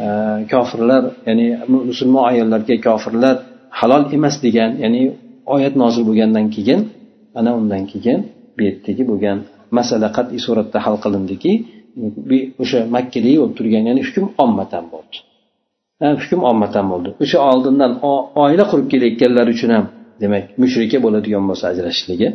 [0.00, 0.02] e,
[0.52, 1.46] kofirlar ya'ni
[1.90, 3.36] musulmon ayollarga kofirlar
[3.80, 5.02] halol emas degan ya'ni
[5.54, 6.80] oyat nozil bo'lgandan keyin
[7.38, 8.20] ana undan keyin
[8.56, 9.38] bu yerdagi bo'lgan
[9.78, 11.52] masala qat'iy suratda hal qilindiki
[12.62, 15.16] o'sha makkada bo'lib turgan ya'ni hukm ommatan bo'ldi.
[16.22, 17.10] Hukm ommatan bo'ldi.
[17.24, 17.92] O'sha oldindan
[18.44, 19.86] oila qurib kelayotganlar uchun ham
[20.22, 22.28] demak mushrika bo'ladigan bo'lsa ajrashishligi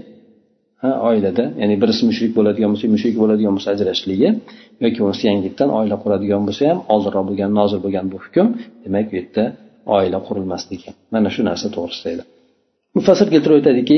[0.84, 4.30] ha oilada ya'ni birisi mushrik bo'ladigan bo'lsa mushrik bo'ladigan bo'lsa ajrashishligi
[4.84, 8.48] yoki bo'lmasa yangitdan oila quradigan bo'lsa ham oldinroq bo'lgan nozil bo'lgan bu hukm
[8.84, 9.44] demak bu yerda
[9.96, 10.90] oila qurilmasligi.
[11.14, 12.24] Mana shu narsa to'g'risida edi.
[12.98, 13.98] Mufassir keltirib o'tadiki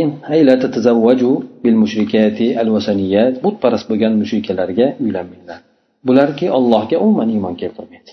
[3.43, 5.59] butparast bo'lgan mushrikalarga uylanmanglar.
[6.07, 8.11] Bularki allohga umuman iymon keltirmaydi.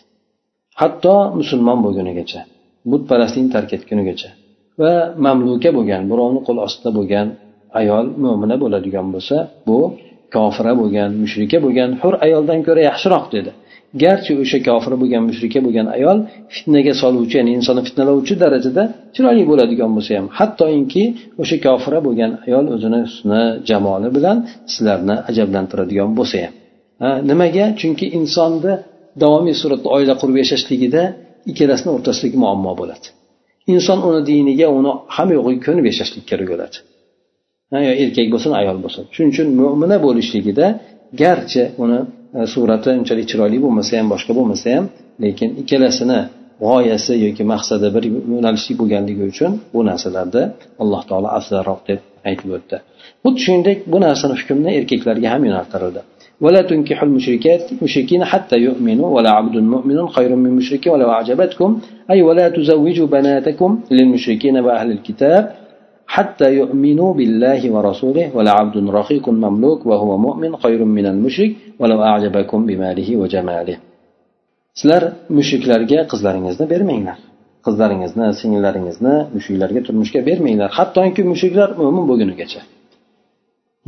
[0.80, 2.40] Hatto musulmon bo'lgunigacha
[2.90, 4.30] butparastlikni tark etgunigacha
[4.80, 4.94] va
[5.26, 7.26] mamluka bo'lgan birovni qo'l ostida bo'lgan
[7.80, 9.36] ayol mo'mina bo'ladigan bo'lsa
[9.68, 9.78] bu
[10.34, 13.50] kofira bo'lgan mushrika bo'lgan hur ayoldan ko'ra yaxshiroq dedi.
[14.02, 16.18] Garchi o'sha kofir bo'lgan mushrika bo'lgan ayol
[16.54, 18.82] fitnaga soluvchi ya'ni insonni fitnalovchi darajada
[19.14, 21.04] chiroyli bo'ladigan bo'lsa ham hattoki
[21.42, 24.36] o'sha kofira bo'lgan ayol o'zini husni jamoli bilan
[24.72, 26.54] sizlarni ajablantiradigan bo'lsa ham.
[27.30, 27.64] Nimaga?
[27.80, 28.72] Chunki insonni
[29.22, 31.02] davomiy suratda oila qurib yashashligida
[31.50, 33.06] ikkalasini o'rtasidagi muammo bo'ladi.
[33.72, 36.76] Inson uni diniga uni hamma yo'g'iga ko'nib yashashlik kerak bo'ladi.
[37.86, 39.02] Yo erkak bo'lsin ayol bo'lsin.
[39.14, 40.66] Shuning uchun mo'mina bo'lishligida
[41.22, 41.98] garchi uni
[42.38, 44.84] e, surati unchalik chiroyli bo'lmasa ham boshqa bo'lmasa ham
[45.24, 46.20] lekin ikkalasini
[46.64, 50.42] g'oyasi yoki maqsadi bir yo'nalishli bo'lganligi uchun bu narsalarda
[50.82, 52.76] alloh taolo afzalroq deb aytib o'tdi.
[53.24, 56.00] Xuddi shuningdek bu narsani hukmni erkaklarga ham yo'naltirildi.
[56.41, 61.69] ولا تنكحوا المشركات مشركين حتى يؤمنوا ولا عبد مؤمن خير من مشرك ولو أعجبتكم
[62.11, 65.43] أي ولا تزوجوا بناتكم للمشركين وأهل الكتاب
[66.15, 72.59] حتى يؤمنوا بالله ورسوله ولا عبد رقيق مملوك وهو مؤمن خير من المشرك ولو أعجبكم
[72.65, 73.77] بماله وجماله
[74.79, 75.03] sizlar
[75.37, 77.17] mushriklarga qizlaringizni bermanglar
[77.65, 82.61] qizlaringizni singillaringizni mushriklarga turmushga bermanglar hattoki mushriklar mo'min bo'lgunigacha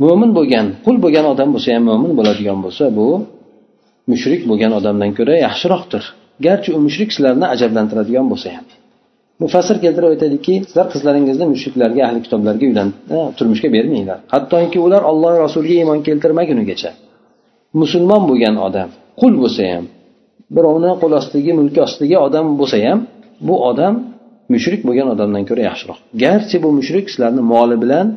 [0.03, 3.07] Mo'min bo'lgan qul bo'lgan odam bo'lsa ham mo'min bo'ladigan bo'lsa bu
[4.11, 6.03] mushrik bo'lgan odamdan ko'ra yaxshiroqdir.
[6.45, 8.65] Garchi u mushrik sizlarni ajablantiradigan bo'lsa ham.
[9.43, 12.89] Mufassir keltirib aytadiki sizlar qizlaringizni mushriklarga ahli kitoblarga uylan
[13.37, 14.17] turmushga bermanglar.
[14.33, 16.91] Hattoki ular olloh rasuliga iymon keltirmagunigacha.
[17.81, 18.89] Musulmon bo'lgan odam
[19.21, 19.85] qul bo'lsa ham
[20.55, 22.99] birovni qo'l ostidagi mulki ostidagi odam bo'lsa ham
[23.47, 23.93] bu odam
[24.53, 25.99] mushrik bo'lgan odamdan ko'ra yaxshiroq.
[26.23, 28.07] Garchi bu mushrik sizlarni moli bilan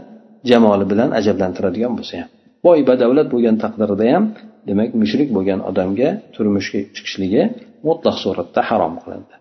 [0.50, 2.28] jamoli bilan ajablantiradigan bo'lsa ham.
[2.66, 4.24] Boy badavlat bo'lgan taqdirda ham
[4.68, 7.42] demak mushrik bo'lgan odamga turmushga chiqishligi
[7.88, 9.34] mutlaq suratda harom qilindi.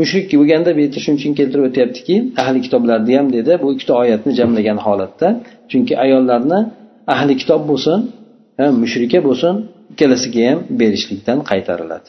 [0.00, 4.32] Mushrik bo'lganda bu yerda shuning uchun keltirib o'tyaptiki ahli kitoblarni ham dedi bu ikkita oyatni
[4.40, 5.28] jamlagan holatda
[5.70, 6.60] chunki ayollarni
[7.14, 7.98] ahli kitob bo'lsin
[8.82, 9.54] mushrika bo'lsin
[9.92, 12.08] ikkalasiga ham berishlikdan qaytariladi.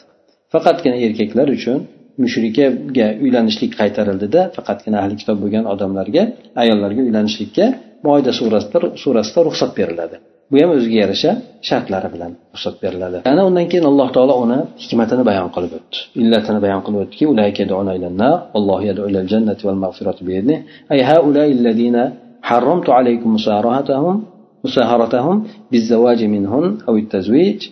[0.54, 1.78] Faqatgina erkaklar uchun
[2.24, 2.66] mushrikaga
[3.24, 6.22] uylanishlik qaytarildida faqatgina ahli kitob bo'lgan odamlarga
[6.62, 7.66] ayollarga uylanishlikka
[8.07, 10.15] moyda surasida surasida ruxsat beriladi
[10.51, 11.31] bu ham o'ziga yarasha
[11.69, 16.59] shartlari bilan ruxsat beriladi ana undan keyin alloh taolo uni hikmatini bayon qilib o'tdi illatini
[16.65, 17.23] bayon qilib o'tdiki
[20.91, 21.97] أي هؤلاء الذين
[22.41, 24.23] حرمت عليكم مساهرتهم
[24.65, 27.69] مساهرتهم بالزواج منهن أو التزويج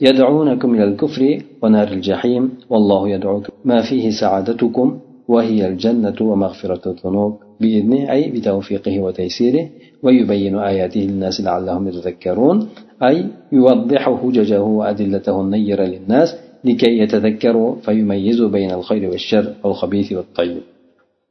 [0.00, 1.22] يدعونكم إلى الكفر
[1.62, 9.69] ونار الجحيم والله يدعوكم ما فيه سعادتكم وهي الجنة ومغفرة الذنوب بإذنه أي بتوفيقه وتيسيره
[10.03, 12.69] ويبين آياته للناس لعلهم يتذكرون
[13.03, 20.61] أي يوضح حججه وأدلته النيرة للناس لكي يتذكروا فيميزوا بين الخير والشر والخبيث والطيب.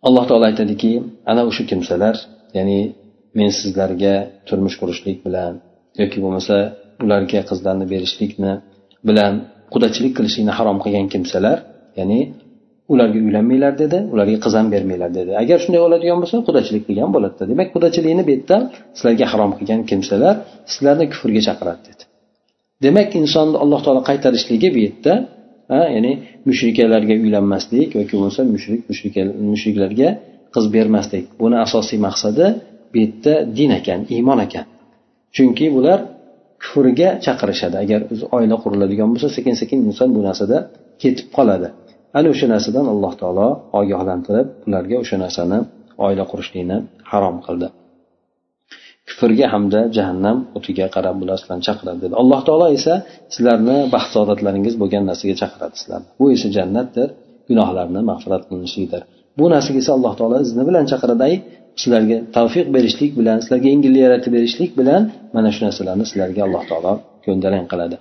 [0.07, 2.17] الله تعالى تدكي أنا أشك مسلر
[2.55, 2.93] يعني
[3.35, 5.59] من سيزلر جاء ترمش كرشليك بلان.
[5.99, 8.37] يكي بمسا أولار جاء قزدان بيرشليك
[9.05, 9.43] بلان.
[9.71, 11.59] قدتشليك كلشين حرام قيان كمسلر
[11.97, 12.33] يعني
[12.93, 15.31] ularga uylanmanglar dedi ularga qiz ham bermanglar dedi.
[15.43, 18.57] Agar shunday bo'ladigan bo'lsa qudachilik qilgan bo'ladida demak qudachilikni bu yerda
[18.97, 20.35] sizlarga harom qilgan kimsalar
[20.73, 22.03] sizlarni kufrga chaqiradi dedi.
[22.85, 25.15] Demak insonni alloh taolo qaytarishligi bu yerda
[25.95, 26.13] ya'ni
[26.49, 29.15] mushrikalarga uylanmaslik yoki bo'lmasa mushrik
[29.53, 30.09] mushriklarga
[30.55, 31.25] qiz bermaslik.
[31.43, 32.47] Buni asosiy maqsadi
[32.93, 34.67] bu yerda din ekan iymon ekan.
[35.37, 35.99] Chunki bular
[36.63, 37.77] kufrga chaqirishadi.
[37.85, 40.59] Agar o'zi oila quriladigan bo'lsa sekin sekin inson bu narsada
[41.03, 41.69] ketib qoladi.
[42.19, 43.49] Ana o'sha narsadan alloh taolo
[43.81, 45.59] ogohlantirib ularga o'sha narsani
[46.07, 46.77] oila qurishlikni
[47.11, 47.69] harom qildi.
[49.09, 52.15] Kufrga hamda jahannam o'tiga qarab bular sizlarni chaqiradi dedi.
[52.23, 52.95] Alloh taolo esa
[53.35, 56.09] sizlarni baxt saodatlaringiz bo'lgan narsaga chaqiradi sizlarni.
[56.21, 57.09] Bu esa jannatdir
[57.49, 59.03] gunohlarni mag'firat qilinishlikdir
[59.39, 61.35] bu narsaga esa alloh taolo izni bilan chaqiradi ay
[61.81, 65.03] sizlarga tavfiq berishlik bilan sizlarga yengillik yaratib berishlik bilan
[65.37, 66.93] mana shu narsalarni sizlarga alloh taolo
[67.27, 67.97] ko'ndalang qiladi.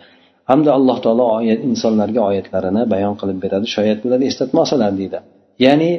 [0.50, 5.20] Hamda alloh taolo oyat insonlarga oyatlarini bayon qilib beradi shoyat bular eslatmasalar deydi.
[5.66, 5.92] Ya'ni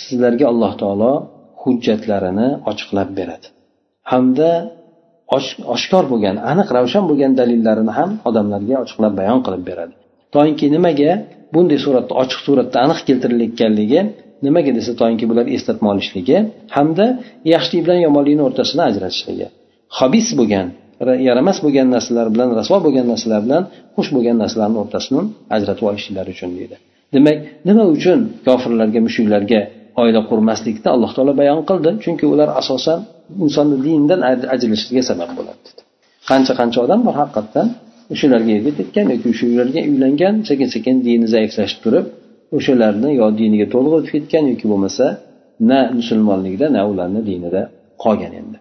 [0.00, 1.12] sizlarga alloh taolo
[1.62, 3.46] hujjatlarini ochiqlab beradi.
[4.12, 4.50] Hamda
[5.76, 9.94] oshkor bo'lgan aniq ravshan bo'lgan dalillarini ham odamlarga ochiqlab bayon qilib beradi.
[10.34, 11.10] Toinki nimaga
[11.54, 14.00] bunday suratda ochiq suratda aniq keltirilayotganligi
[14.46, 16.36] nimaga desa toinki bular eslatma olishligi
[16.76, 17.06] hamda
[17.52, 19.46] yaxshilik bilan yomonlikni o'rtasini ajratishligi.
[19.98, 20.66] Hobis bo'lgan
[21.28, 23.62] yaramas bo'lgan narsalar bilan rasvo bo'lgan narsalar bilan
[23.96, 25.22] xush bo'lgan narsalarni o'rtasini
[25.56, 26.76] ajratib olishlari uchun deydi.
[27.14, 27.36] Demak
[27.68, 29.60] nima uchun kofirlarga mushuklarga
[30.02, 31.90] oila qurmaslikni alloh taolo bayon qildi?
[32.04, 32.98] Chunki ular asosan
[33.44, 34.20] insonni dindan
[34.54, 35.80] ajralishiga sabab bo'ladi dedi.
[36.30, 37.66] Qancha qancha odam bor haqiqatdan
[38.12, 42.06] o'shalarga erga tekkan yoki o'shalarga uylangan sekin sekin dini zaiflashib turib
[42.56, 45.06] o'shalarni yo diniga to'liq o'tib ketgan yoki bo'lmasa
[45.70, 47.62] na musulmonlikda na ularni dinida
[48.04, 48.58] qolgan endi.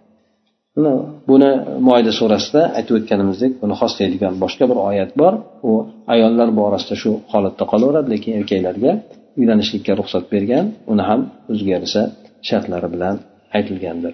[1.30, 1.50] Buni
[1.90, 5.34] moyda surasida aytib o'tganimizdek buni xoslaydigan boshqa bir oyat bor.
[5.70, 5.72] U
[6.14, 8.92] ayollar borasida shu holatda qolaveradi lekin erkaklarga
[9.40, 12.04] uylanishlikka ruxsat bergan uni ham o'ziga yarasha
[12.48, 13.16] shartlari bilan
[13.58, 14.14] aytilgandir.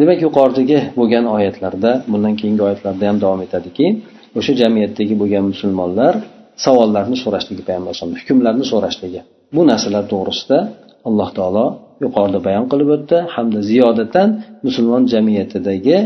[0.00, 3.86] Demak yuqoridagi bo'lgan oyatlarda bundan keyingi oyatlarda ham davom etadiki
[4.38, 6.14] o'sha jamiyatdagi bo'lgan musulmonlar
[6.64, 9.20] savollarni so'rashligi payg'ambar alayhisalom hukmlarni so'rashligi
[9.56, 10.58] bu narsalar to'g'risida
[11.08, 11.66] alloh taolo
[12.04, 13.16] yuqorida bayon qilib o'tdi.
[13.34, 14.28] Hamda ziyodatan
[14.66, 15.98] musulmon jamiyatidagi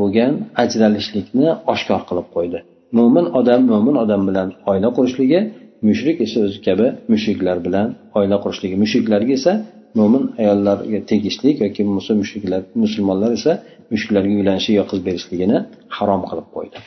[0.00, 0.32] bo'lgan
[0.62, 2.58] ajralishlikni oshkor qilib qo'ydi.
[2.98, 5.40] Mo'min odam mo'min odam bilan oila qurishligi
[5.88, 7.86] mushrik esa o'zi kabi mushriklar bilan
[8.18, 8.74] oila qurishligi.
[8.84, 9.52] Mushriklarga esa
[9.98, 13.52] mo'min ayollarga tegishlik yoki bo'lmasa mushriklar musulmonlar esa
[13.92, 15.58] mushriklarga uylanishi yo qiz berishligini
[15.96, 16.78] harom qilib qo'ydi.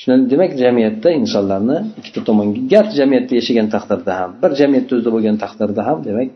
[0.00, 5.36] Shundan demak jamiyatda insonlarni ikkita tomonga garchi jamiyatda yashagan taqdirda ham bir jamiyatda o'zida bo'lgan
[5.44, 6.28] taqdirda ham demak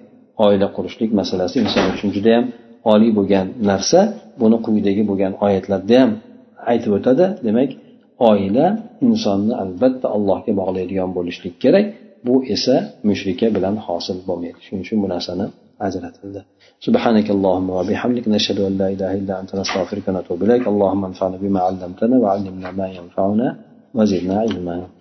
[0.45, 2.45] oila qurishlik masalasi inson uchun juda yam
[2.93, 3.99] oliy bo'lgan narsa
[4.41, 6.11] buni quyidagi bo'lgan oyatlarda ham
[6.71, 7.69] aytib o'tadi demak
[8.29, 8.65] oila
[9.07, 11.85] insonni albatta allohga bog'laydigan bo'lishlik kerak
[12.27, 12.75] bu esa
[13.09, 15.45] mushrika bilan hosil bo'lmaydi shuning uchun bu narsani
[15.87, 16.41] ajratildi
[16.87, 21.59] سبحانك اللهم وبحمدك نشهد أن لا إله إلا أنت نستغفرك ونتوب إليك اللهم انفعنا بما
[21.67, 23.47] علمتنا وعلمنا ما ينفعنا
[23.97, 24.75] وزدنا علما